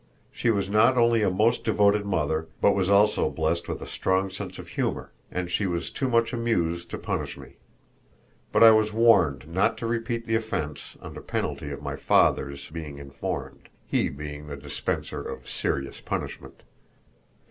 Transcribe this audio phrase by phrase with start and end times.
[0.31, 4.31] She was not only a most devoted mother, but was also blessed with a strong
[4.31, 7.57] sense of humor, and she was too much amused to punish me;
[8.51, 12.97] but I was warned not to repeat the offense, under penalty of my father's being
[12.97, 16.63] informed he being the dispenser of serious punishment.